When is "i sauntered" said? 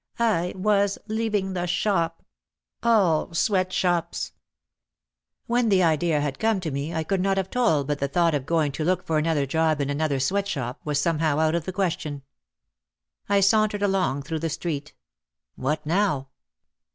13.29-13.83